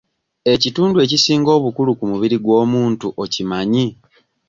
Ekitundu 0.53 0.97
ekisinga 1.05 1.49
obukulu 1.57 1.91
ku 1.99 2.03
mubiri 2.11 2.37
gw'omuntu 2.45 3.07
okimanyi? 3.23 3.85